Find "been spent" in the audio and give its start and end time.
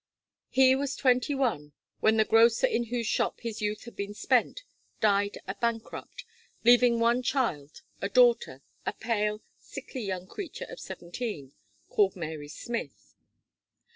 3.95-4.63